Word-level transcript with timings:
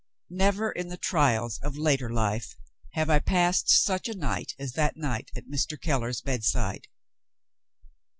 Never 0.31 0.71
in 0.71 0.87
the 0.87 0.97
trials 0.97 1.59
of 1.61 1.77
later 1.77 2.09
life 2.09 2.55
have 2.93 3.07
I 3.07 3.19
passed 3.19 3.69
such 3.69 4.09
a 4.09 4.17
night 4.17 4.55
as 4.57 4.71
that 4.71 4.97
night 4.97 5.29
at 5.35 5.45
Mr. 5.45 5.79
Keller's 5.79 6.21
bedside. 6.21 6.87